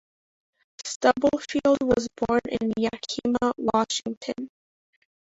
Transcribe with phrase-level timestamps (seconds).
[0.83, 4.49] Stubblefield was born in Yakima, Washington.